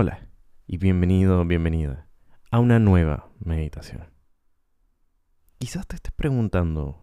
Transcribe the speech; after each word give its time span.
Hola 0.00 0.28
y 0.68 0.76
bienvenido, 0.76 1.44
bienvenida 1.44 2.06
a 2.52 2.60
una 2.60 2.78
nueva 2.78 3.32
meditación. 3.40 4.04
Quizás 5.58 5.88
te 5.88 5.96
estés 5.96 6.12
preguntando 6.12 7.00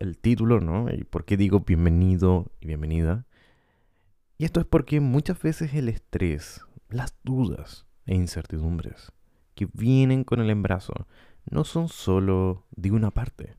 el 0.00 0.16
título, 0.16 0.58
¿no? 0.58 0.90
Y 0.90 1.04
por 1.04 1.26
qué 1.26 1.36
digo 1.36 1.60
bienvenido 1.60 2.50
y 2.60 2.66
bienvenida. 2.66 3.26
Y 4.38 4.46
esto 4.46 4.58
es 4.58 4.64
porque 4.64 5.00
muchas 5.00 5.42
veces 5.42 5.74
el 5.74 5.90
estrés, 5.90 6.62
las 6.88 7.14
dudas 7.24 7.84
e 8.06 8.14
incertidumbres 8.14 9.12
que 9.54 9.68
vienen 9.74 10.24
con 10.24 10.40
el 10.40 10.48
embarazo 10.48 10.94
no 11.50 11.64
son 11.64 11.90
solo 11.90 12.64
de 12.70 12.90
una 12.90 13.10
parte. 13.10 13.58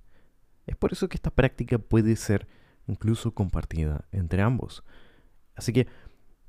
Es 0.65 0.75
por 0.75 0.91
eso 0.91 1.07
que 1.07 1.17
esta 1.17 1.29
práctica 1.29 1.77
puede 1.77 2.15
ser 2.15 2.47
incluso 2.87 3.31
compartida 3.31 4.05
entre 4.11 4.41
ambos. 4.41 4.83
Así 5.53 5.71
que 5.71 5.85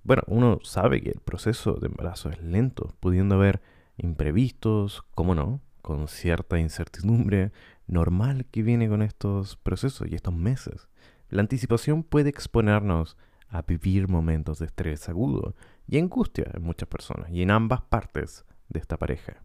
bueno, 0.03 0.23
uno 0.27 0.59
sabe 0.63 1.03
que 1.03 1.11
el 1.11 1.21
proceso 1.21 1.75
de 1.75 1.89
embarazo 1.89 2.31
es 2.31 2.43
lento, 2.43 2.95
pudiendo 3.01 3.35
haber 3.35 3.61
imprevistos, 3.97 5.03
cómo 5.15 5.35
no, 5.35 5.61
con 5.83 6.09
cierta 6.09 6.59
incertidumbre 6.59 7.53
normal 7.87 8.47
que 8.51 8.63
viene 8.63 8.89
con 8.89 9.03
estos 9.03 9.57
procesos 9.57 10.09
y 10.11 10.15
estos 10.15 10.35
meses. 10.35 10.89
La 11.29 11.43
anticipación 11.43 12.03
puede 12.03 12.31
exponernos 12.31 13.17
a 13.49 13.63
vivir 13.63 14.09
momentos 14.09 14.59
de 14.59 14.67
estrés 14.67 15.09
agudo 15.09 15.55
y 15.87 15.99
angustia 15.99 16.51
en 16.55 16.63
muchas 16.63 16.89
personas 16.89 17.31
y 17.31 17.43
en 17.43 17.51
ambas 17.51 17.83
partes 17.83 18.45
de 18.69 18.81
esta 18.81 18.97
pareja. 18.97 19.43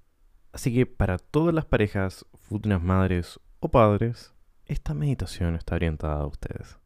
Así 0.53 0.73
que 0.73 0.85
para 0.85 1.17
todas 1.17 1.53
las 1.53 1.65
parejas, 1.65 2.25
futuras 2.33 2.81
madres 2.81 3.39
o 3.59 3.69
padres, 3.69 4.33
esta 4.65 4.93
meditación 4.93 5.55
está 5.55 5.75
orientada 5.75 6.21
a 6.21 6.27
ustedes. 6.27 6.79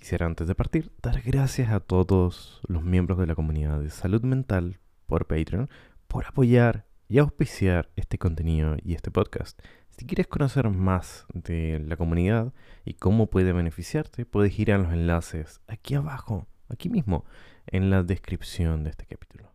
Quisiera 0.00 0.24
antes 0.24 0.48
de 0.48 0.54
partir 0.54 0.90
dar 1.02 1.20
gracias 1.20 1.70
a 1.70 1.78
todos 1.78 2.62
los 2.66 2.82
miembros 2.82 3.18
de 3.18 3.26
la 3.26 3.34
comunidad 3.34 3.80
de 3.80 3.90
salud 3.90 4.22
mental 4.22 4.80
por 5.04 5.26
Patreon 5.26 5.68
por 6.08 6.24
apoyar 6.24 6.86
y 7.06 7.18
auspiciar 7.18 7.90
este 7.96 8.16
contenido 8.16 8.76
y 8.82 8.94
este 8.94 9.10
podcast. 9.10 9.60
Si 9.90 10.06
quieres 10.06 10.26
conocer 10.26 10.70
más 10.70 11.26
de 11.34 11.84
la 11.86 11.98
comunidad 11.98 12.54
y 12.82 12.94
cómo 12.94 13.26
puede 13.26 13.52
beneficiarte, 13.52 14.24
puedes 14.24 14.58
ir 14.58 14.72
a 14.72 14.78
los 14.78 14.90
enlaces 14.90 15.60
aquí 15.66 15.94
abajo, 15.94 16.48
aquí 16.70 16.88
mismo, 16.88 17.26
en 17.66 17.90
la 17.90 18.02
descripción 18.02 18.84
de 18.84 18.90
este 18.90 19.04
capítulo. 19.04 19.52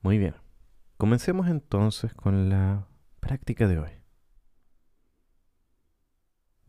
Muy 0.00 0.18
bien, 0.18 0.34
comencemos 0.96 1.46
entonces 1.46 2.12
con 2.14 2.48
la 2.48 2.88
práctica 3.20 3.68
de 3.68 3.78
hoy. 3.78 3.90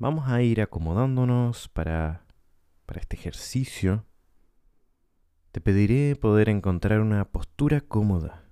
Vamos 0.01 0.29
a 0.29 0.41
ir 0.41 0.61
acomodándonos 0.61 1.67
para, 1.67 2.25
para 2.85 3.01
este 3.01 3.17
ejercicio. 3.17 4.05
Te 5.51 5.59
pediré 5.59 6.15
poder 6.15 6.47
encontrar 6.47 7.01
una 7.01 7.25
postura 7.25 7.81
cómoda, 7.81 8.45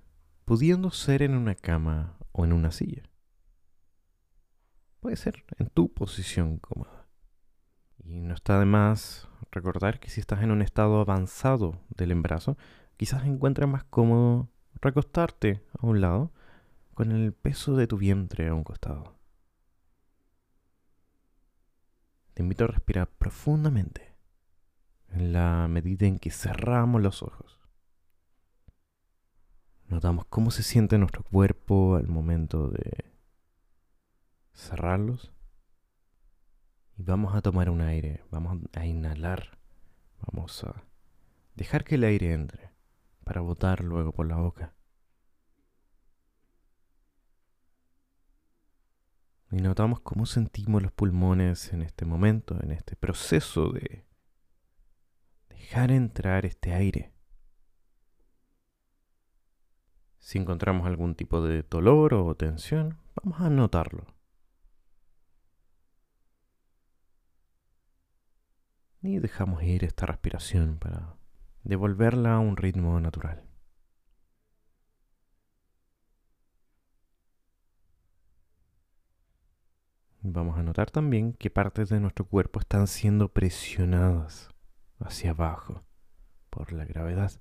pudiendo 0.44 0.90
ser 0.90 1.22
en 1.22 1.34
una 1.34 1.54
cama 1.54 2.18
o 2.32 2.44
en 2.44 2.52
una 2.52 2.70
silla. 2.70 3.04
Puede 5.00 5.16
ser 5.16 5.46
en 5.56 5.68
tu 5.70 5.90
posición 5.90 6.58
cómoda. 6.58 7.06
Y 7.96 8.20
no 8.20 8.34
está 8.34 8.58
de 8.58 8.66
más 8.66 9.26
recordar 9.50 10.00
que 10.00 10.10
si 10.10 10.20
estás 10.20 10.42
en 10.42 10.50
un 10.50 10.60
estado 10.60 11.00
avanzado 11.00 11.80
del 11.88 12.10
embarazo, 12.10 12.58
quizás 12.98 13.24
encuentres 13.24 13.66
más 13.66 13.84
cómodo 13.84 14.50
recostarte 14.82 15.62
a 15.78 15.86
un 15.86 16.02
lado 16.02 16.30
con 16.92 17.10
el 17.10 17.32
peso 17.32 17.74
de 17.74 17.86
tu 17.86 17.96
vientre 17.96 18.48
a 18.48 18.54
un 18.54 18.64
costado. 18.64 19.17
Te 22.38 22.42
invito 22.42 22.62
a 22.62 22.68
respirar 22.68 23.08
profundamente 23.08 24.14
en 25.08 25.32
la 25.32 25.66
medida 25.66 26.06
en 26.06 26.20
que 26.20 26.30
cerramos 26.30 27.02
los 27.02 27.24
ojos. 27.24 27.58
Notamos 29.88 30.24
cómo 30.26 30.52
se 30.52 30.62
siente 30.62 30.98
nuestro 30.98 31.24
cuerpo 31.24 31.96
al 31.96 32.06
momento 32.06 32.68
de 32.68 33.06
cerrarlos. 34.54 35.32
Y 36.96 37.02
vamos 37.02 37.34
a 37.34 37.42
tomar 37.42 37.70
un 37.70 37.80
aire, 37.80 38.22
vamos 38.30 38.60
a 38.72 38.86
inhalar, 38.86 39.58
vamos 40.20 40.62
a 40.62 40.84
dejar 41.56 41.82
que 41.82 41.96
el 41.96 42.04
aire 42.04 42.34
entre 42.34 42.70
para 43.24 43.40
botar 43.40 43.82
luego 43.82 44.12
por 44.12 44.28
la 44.28 44.36
boca. 44.36 44.76
Y 49.50 49.56
notamos 49.62 50.00
cómo 50.00 50.26
sentimos 50.26 50.82
los 50.82 50.92
pulmones 50.92 51.72
en 51.72 51.82
este 51.82 52.04
momento, 52.04 52.56
en 52.62 52.70
este 52.70 52.96
proceso 52.96 53.72
de 53.72 54.04
dejar 55.48 55.90
entrar 55.90 56.44
este 56.44 56.74
aire. 56.74 57.12
Si 60.18 60.36
encontramos 60.36 60.86
algún 60.86 61.14
tipo 61.14 61.40
de 61.40 61.62
dolor 61.62 62.12
o 62.12 62.34
tensión, 62.34 62.98
vamos 63.16 63.40
a 63.40 63.48
notarlo. 63.48 64.06
Y 69.00 69.18
dejamos 69.20 69.62
ir 69.62 69.84
esta 69.84 70.04
respiración 70.04 70.76
para 70.78 71.16
devolverla 71.64 72.34
a 72.34 72.38
un 72.40 72.58
ritmo 72.58 73.00
natural. 73.00 73.47
Vamos 80.30 80.58
a 80.58 80.62
notar 80.62 80.90
también 80.90 81.32
que 81.32 81.48
partes 81.48 81.88
de 81.88 82.00
nuestro 82.00 82.26
cuerpo 82.26 82.60
están 82.60 82.86
siendo 82.86 83.32
presionadas 83.32 84.50
hacia 84.98 85.30
abajo 85.30 85.86
por 86.50 86.70
la 86.72 86.84
gravedad. 86.84 87.32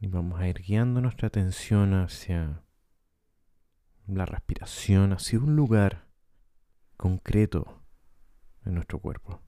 Y 0.00 0.08
vamos 0.08 0.40
a 0.40 0.48
ir 0.48 0.60
guiando 0.62 1.00
nuestra 1.00 1.28
atención 1.28 1.94
hacia 1.94 2.64
la 4.08 4.26
respiración, 4.26 5.12
hacia 5.12 5.38
un 5.38 5.54
lugar 5.54 6.08
concreto 6.96 7.84
en 8.64 8.74
nuestro 8.74 8.98
cuerpo. 8.98 9.45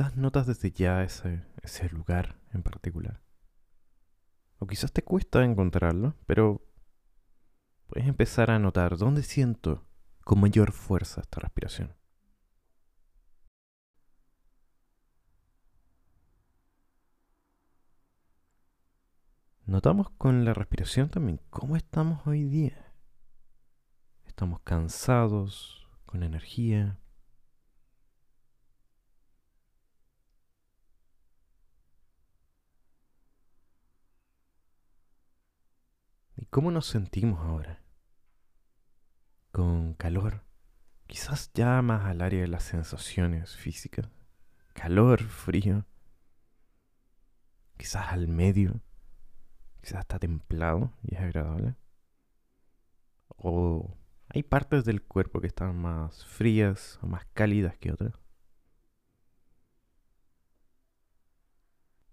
Quizás 0.00 0.16
notas 0.16 0.46
desde 0.46 0.70
ya 0.72 1.02
ese, 1.02 1.44
ese 1.60 1.90
lugar 1.90 2.40
en 2.54 2.62
particular. 2.62 3.20
O 4.58 4.66
quizás 4.66 4.92
te 4.92 5.02
cuesta 5.02 5.44
encontrarlo, 5.44 6.14
pero 6.24 6.66
puedes 7.86 8.08
empezar 8.08 8.50
a 8.50 8.58
notar 8.58 8.96
dónde 8.96 9.22
siento 9.22 9.84
con 10.24 10.40
mayor 10.40 10.72
fuerza 10.72 11.20
esta 11.20 11.40
respiración. 11.40 11.94
Notamos 19.66 20.08
con 20.12 20.46
la 20.46 20.54
respiración 20.54 21.10
también 21.10 21.42
cómo 21.50 21.76
estamos 21.76 22.26
hoy 22.26 22.44
día. 22.44 22.94
Estamos 24.24 24.60
cansados, 24.60 25.86
con 26.06 26.22
energía, 26.22 26.98
cómo 36.50 36.70
nos 36.70 36.86
sentimos 36.86 37.40
ahora? 37.40 37.80
Con 39.52 39.94
calor, 39.94 40.44
quizás 41.06 41.50
ya 41.54 41.80
más 41.82 42.04
al 42.06 42.20
área 42.20 42.42
de 42.42 42.48
las 42.48 42.64
sensaciones 42.64 43.56
físicas. 43.56 44.08
Calor, 44.74 45.22
frío. 45.22 45.86
Quizás 47.76 48.08
al 48.12 48.28
medio. 48.28 48.80
Quizás 49.80 50.00
está 50.00 50.18
templado 50.18 50.92
y 51.02 51.14
es 51.14 51.20
agradable. 51.20 51.76
O 53.28 53.96
hay 54.28 54.42
partes 54.42 54.84
del 54.84 55.02
cuerpo 55.02 55.40
que 55.40 55.46
están 55.46 55.76
más 55.76 56.24
frías 56.26 56.98
o 57.02 57.06
más 57.06 57.26
cálidas 57.32 57.76
que 57.78 57.92
otras. 57.92 58.14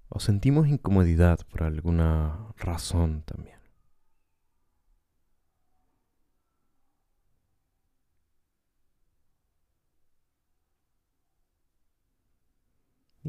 O 0.10 0.20
sentimos 0.20 0.68
incomodidad 0.68 1.40
por 1.50 1.64
alguna 1.64 2.54
razón 2.56 3.24
también. 3.24 3.57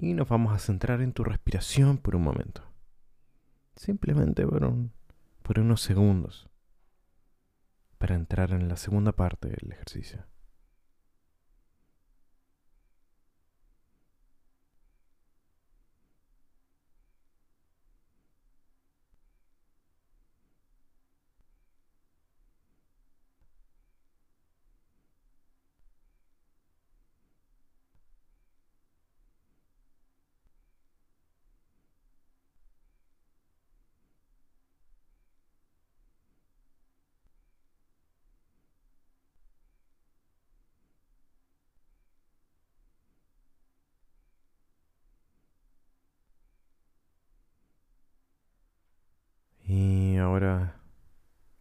Y 0.00 0.15
nos 0.15 0.29
vamos 0.29 0.55
a 0.55 0.59
centrar 0.59 1.00
en 1.00 1.12
tu 1.12 1.25
respiración 1.25 1.99
por 1.99 2.15
un 2.15 2.23
momento. 2.23 2.62
Simplemente 3.75 4.47
por, 4.47 4.73
por 5.43 5.59
unos 5.59 5.81
segundos. 5.83 6.49
Para 7.99 8.15
entrar 8.15 8.53
en 8.53 8.69
la 8.69 8.77
segunda 8.77 9.11
parte 9.11 9.49
del 9.49 9.73
ejercicio. 9.73 10.25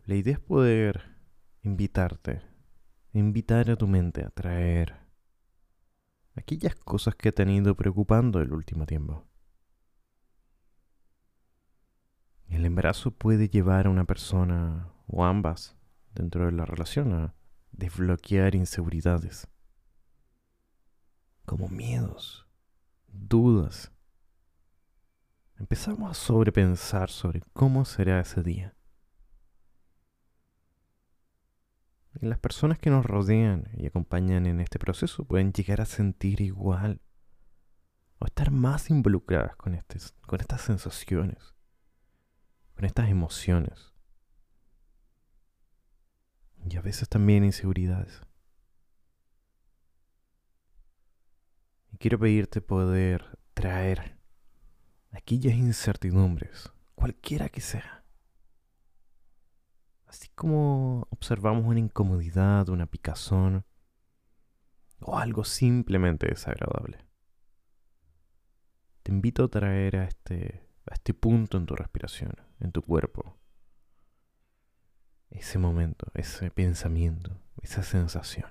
La 0.08 0.16
idea 0.16 0.36
es 0.36 0.40
poder 0.40 1.18
invitarte, 1.64 2.42
invitar 3.12 3.70
a 3.70 3.76
tu 3.76 3.88
mente 3.88 4.24
a 4.24 4.30
traer 4.30 4.96
aquellas 6.34 6.76
cosas 6.76 7.14
que 7.14 7.34
te 7.34 7.42
han 7.42 7.50
ido 7.50 7.76
preocupando 7.76 8.40
el 8.40 8.54
último 8.54 8.86
tiempo. 8.86 9.28
El 12.48 12.64
embarazo 12.64 13.12
puede 13.12 13.50
llevar 13.50 13.88
a 13.88 13.90
una 13.90 14.06
persona 14.06 14.94
o 15.08 15.26
ambas 15.26 15.76
dentro 16.16 16.46
de 16.46 16.54
la 16.54 16.64
relación 16.64 17.12
a 17.14 17.36
desbloquear 17.74 18.56
inseguridades, 18.56 19.50
como 21.44 21.68
miedos, 21.68 22.48
dudas. 23.10 23.92
Empezamos 25.60 26.10
a 26.10 26.14
sobrepensar 26.14 27.10
sobre 27.10 27.42
cómo 27.52 27.84
será 27.84 28.22
ese 28.22 28.42
día. 28.42 28.74
Y 32.07 32.07
las 32.22 32.40
personas 32.40 32.80
que 32.80 32.90
nos 32.90 33.06
rodean 33.06 33.70
y 33.74 33.86
acompañan 33.86 34.46
en 34.46 34.60
este 34.60 34.80
proceso 34.80 35.26
pueden 35.26 35.54
llegar 35.54 35.82
a 35.82 35.86
sentir 35.86 36.42
igual 36.42 37.02
o 38.20 38.26
estar 38.26 38.52
más 38.52 38.90
involucradas 38.90 39.56
con, 39.56 39.76
este, 39.76 40.00
con 40.26 40.42
estas 40.42 40.62
sensaciones, 40.62 41.54
con 42.76 42.86
estas 42.86 43.10
emociones. 43.10 43.94
Y 46.70 46.76
a 46.76 46.82
veces 46.82 47.08
también 47.08 47.44
inseguridades. 47.44 48.22
Y 51.92 51.98
quiero 51.98 52.20
pedirte 52.20 52.62
poder 52.62 53.38
traer 53.54 54.18
aquellas 55.12 55.56
incertidumbres, 55.56 56.72
cualquiera 56.96 57.50
que 57.50 57.62
sea. 57.62 58.04
Así 60.08 60.30
como 60.30 61.08
observamos 61.10 61.66
una 61.66 61.80
incomodidad, 61.80 62.70
una 62.70 62.86
picazón 62.86 63.66
o 65.00 65.18
algo 65.18 65.44
simplemente 65.44 66.28
desagradable. 66.28 67.06
Te 69.04 69.12
invito 69.12 69.44
a 69.44 69.48
traer 69.50 69.98
a 69.98 70.06
este, 70.06 70.68
a 70.90 70.94
este 70.94 71.14
punto 71.14 71.58
en 71.58 71.66
tu 71.66 71.76
respiración, 71.76 72.34
en 72.60 72.72
tu 72.72 72.82
cuerpo, 72.82 73.38
ese 75.30 75.60
momento, 75.60 76.08
ese 76.14 76.52
pensamiento, 76.52 77.40
esa 77.62 77.84
sensación. 77.84 78.50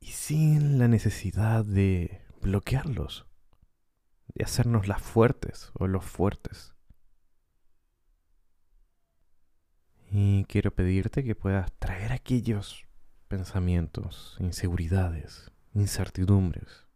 Y 0.00 0.12
sin 0.12 0.78
la 0.78 0.88
necesidad 0.88 1.64
de 1.64 2.22
bloquearlos, 2.40 3.26
de 4.34 4.44
hacernos 4.44 4.88
las 4.88 5.02
fuertes 5.02 5.70
o 5.74 5.86
los 5.86 6.04
fuertes. 6.04 6.74
Y 10.12 10.44
quiero 10.46 10.74
pedirte 10.74 11.22
que 11.22 11.36
puedas 11.36 11.72
traer 11.78 12.10
aquellos 12.10 12.84
pensamientos, 13.28 14.36
inseguridades, 14.40 15.52
incertidumbres 15.72 16.88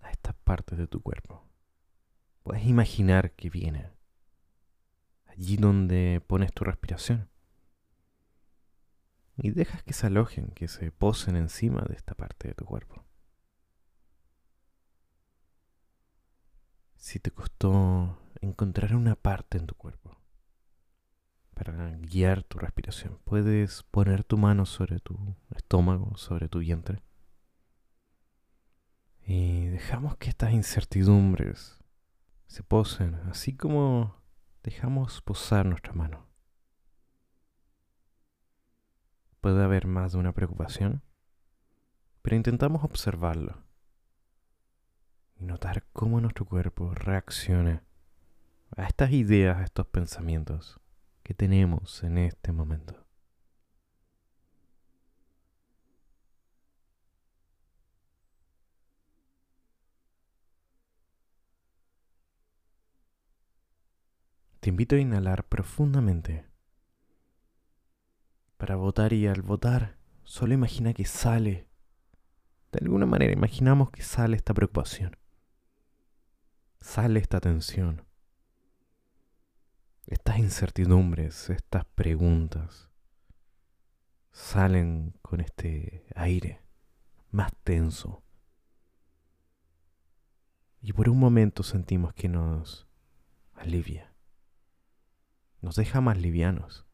a 0.00 0.10
estas 0.10 0.34
partes 0.36 0.78
de 0.78 0.86
tu 0.86 1.02
cuerpo. 1.02 1.46
Puedes 2.42 2.64
imaginar 2.64 3.32
que 3.32 3.50
viene 3.50 3.90
allí 5.26 5.58
donde 5.58 6.22
pones 6.26 6.50
tu 6.54 6.64
respiración. 6.64 7.28
Y 9.36 9.50
dejas 9.50 9.82
que 9.82 9.92
se 9.92 10.06
alojen, 10.06 10.48
que 10.52 10.66
se 10.66 10.92
posen 10.92 11.36
encima 11.36 11.82
de 11.82 11.94
esta 11.94 12.14
parte 12.14 12.48
de 12.48 12.54
tu 12.54 12.64
cuerpo. 12.64 13.04
Si 16.96 17.18
te 17.18 17.30
costó 17.30 18.18
encontrar 18.40 18.94
una 18.94 19.14
parte 19.14 19.58
en 19.58 19.66
tu 19.66 19.74
cuerpo 19.74 20.21
guiar 21.70 22.42
tu 22.42 22.58
respiración, 22.58 23.18
puedes 23.24 23.82
poner 23.84 24.24
tu 24.24 24.36
mano 24.36 24.66
sobre 24.66 25.00
tu 25.00 25.36
estómago, 25.54 26.16
sobre 26.16 26.48
tu 26.48 26.58
vientre. 26.58 27.02
Y 29.24 29.66
dejamos 29.66 30.16
que 30.16 30.28
estas 30.28 30.52
incertidumbres 30.52 31.78
se 32.46 32.62
posen, 32.62 33.14
así 33.30 33.56
como 33.56 34.16
dejamos 34.62 35.22
posar 35.22 35.66
nuestra 35.66 35.92
mano. 35.92 36.26
Puede 39.40 39.62
haber 39.62 39.86
más 39.86 40.12
de 40.12 40.18
una 40.18 40.32
preocupación, 40.32 41.02
pero 42.20 42.36
intentamos 42.36 42.84
observarlo 42.84 43.64
y 45.36 45.44
notar 45.44 45.84
cómo 45.92 46.20
nuestro 46.20 46.44
cuerpo 46.44 46.94
reacciona 46.94 47.82
a 48.76 48.84
estas 48.84 49.12
ideas, 49.12 49.58
a 49.58 49.64
estos 49.64 49.86
pensamientos 49.86 50.81
que 51.22 51.34
tenemos 51.34 52.02
en 52.02 52.18
este 52.18 52.52
momento. 52.52 53.02
Te 64.62 64.68
invito 64.68 64.94
a 64.94 65.00
inhalar 65.00 65.44
profundamente 65.48 66.46
para 68.56 68.76
votar 68.76 69.12
y 69.12 69.26
al 69.26 69.42
votar 69.42 69.98
solo 70.22 70.54
imagina 70.54 70.94
que 70.94 71.04
sale. 71.04 71.66
De 72.70 72.78
alguna 72.80 73.06
manera 73.06 73.32
imaginamos 73.32 73.90
que 73.90 74.02
sale 74.02 74.36
esta 74.36 74.54
preocupación. 74.54 75.16
Sale 76.80 77.18
esta 77.18 77.40
tensión. 77.40 78.06
Estas 80.06 80.38
incertidumbres, 80.38 81.50
estas 81.50 81.84
preguntas 81.84 82.90
salen 84.30 85.14
con 85.22 85.40
este 85.40 86.06
aire 86.14 86.60
más 87.30 87.52
tenso. 87.64 88.22
Y 90.80 90.92
por 90.92 91.08
un 91.08 91.18
momento 91.18 91.62
sentimos 91.62 92.12
que 92.14 92.28
nos 92.28 92.88
alivia 93.54 94.12
nos 95.62 95.76
deja 95.76 96.00
más 96.00 96.18
livianos. 96.18 96.84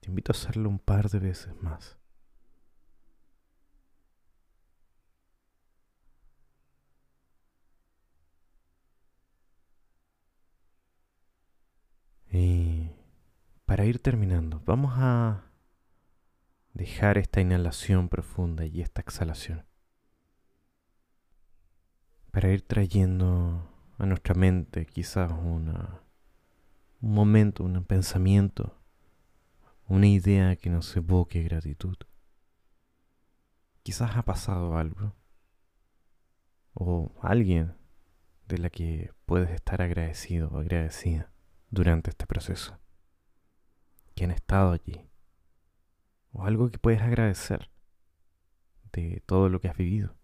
Te 0.00 0.08
invito 0.08 0.32
a 0.32 0.36
hacerlo 0.36 0.68
un 0.68 0.78
par 0.78 1.10
de 1.10 1.18
veces 1.18 1.54
más. 1.60 1.98
Y 12.32 12.90
para 13.66 13.84
ir 13.84 13.98
terminando, 13.98 14.62
vamos 14.64 14.94
a 14.96 15.44
dejar 16.72 17.18
esta 17.18 17.42
inhalación 17.42 18.08
profunda 18.08 18.64
y 18.64 18.80
esta 18.80 19.02
exhalación. 19.02 19.66
Para 22.30 22.50
ir 22.50 22.62
trayendo 22.62 23.68
a 23.98 24.06
nuestra 24.06 24.34
mente 24.34 24.86
quizás 24.86 25.30
una 25.30 26.00
un 27.02 27.14
momento, 27.14 27.64
un 27.64 27.84
pensamiento, 27.84 28.80
una 29.86 30.06
idea 30.06 30.56
que 30.56 30.70
nos 30.70 30.96
evoque 30.96 31.42
gratitud. 31.42 31.96
Quizás 33.82 34.16
ha 34.16 34.22
pasado 34.22 34.78
algo 34.78 35.12
o 36.72 37.12
alguien 37.20 37.74
de 38.48 38.58
la 38.58 38.70
que 38.70 39.12
puedes 39.26 39.50
estar 39.50 39.82
agradecido 39.82 40.48
o 40.48 40.58
agradecida 40.58 41.31
durante 41.72 42.10
este 42.10 42.26
proceso, 42.26 42.78
que 44.14 44.24
han 44.24 44.30
estado 44.30 44.72
allí, 44.72 45.08
o 46.30 46.44
algo 46.44 46.70
que 46.70 46.78
puedes 46.78 47.00
agradecer 47.00 47.70
de 48.92 49.22
todo 49.24 49.48
lo 49.48 49.58
que 49.58 49.68
has 49.68 49.76
vivido. 49.76 50.14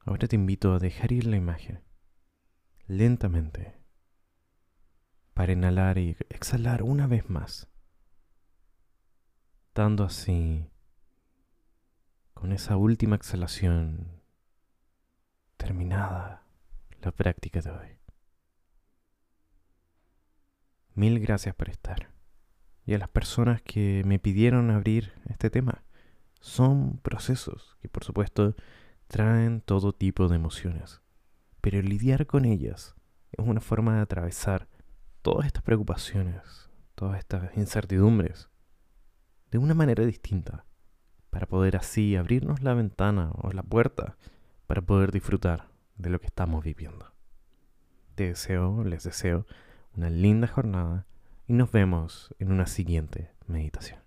Ahora 0.00 0.28
te 0.28 0.36
invito 0.36 0.74
a 0.74 0.78
dejar 0.78 1.10
ir 1.12 1.26
la 1.26 1.36
imagen 1.36 1.82
lentamente 2.86 3.80
para 5.32 5.52
inhalar 5.52 5.96
y 5.96 6.14
exhalar 6.28 6.82
una 6.82 7.06
vez 7.06 7.30
más, 7.30 7.70
dando 9.74 10.04
así 10.04 10.73
con 12.44 12.52
esa 12.52 12.76
última 12.76 13.16
exhalación 13.16 14.20
terminada 15.56 16.42
la 17.00 17.10
práctica 17.10 17.62
de 17.62 17.70
hoy. 17.70 17.88
Mil 20.92 21.20
gracias 21.20 21.54
por 21.54 21.70
estar. 21.70 22.10
Y 22.84 22.92
a 22.92 22.98
las 22.98 23.08
personas 23.08 23.62
que 23.62 24.02
me 24.04 24.18
pidieron 24.18 24.70
abrir 24.70 25.14
este 25.30 25.48
tema, 25.48 25.84
son 26.38 26.98
procesos 26.98 27.78
que 27.80 27.88
por 27.88 28.04
supuesto 28.04 28.54
traen 29.06 29.62
todo 29.62 29.94
tipo 29.94 30.28
de 30.28 30.36
emociones, 30.36 31.00
pero 31.62 31.80
lidiar 31.80 32.26
con 32.26 32.44
ellas 32.44 32.94
es 33.32 33.42
una 33.42 33.62
forma 33.62 33.96
de 33.96 34.02
atravesar 34.02 34.68
todas 35.22 35.46
estas 35.46 35.62
preocupaciones, 35.62 36.68
todas 36.94 37.18
estas 37.20 37.56
incertidumbres, 37.56 38.50
de 39.50 39.56
una 39.56 39.72
manera 39.72 40.04
distinta, 40.04 40.66
para 41.34 41.48
poder 41.48 41.76
así 41.76 42.14
abrirnos 42.14 42.62
la 42.62 42.74
ventana 42.74 43.32
o 43.42 43.50
la 43.50 43.64
puerta 43.64 44.16
para 44.68 44.82
poder 44.82 45.10
disfrutar 45.10 45.66
de 45.96 46.08
lo 46.08 46.20
que 46.20 46.28
estamos 46.28 46.62
viviendo. 46.62 47.12
Te 48.14 48.28
deseo, 48.28 48.84
les 48.84 49.02
deseo 49.02 49.44
una 49.96 50.10
linda 50.10 50.46
jornada 50.46 51.06
y 51.48 51.54
nos 51.54 51.72
vemos 51.72 52.32
en 52.38 52.52
una 52.52 52.66
siguiente 52.66 53.32
meditación. 53.48 54.03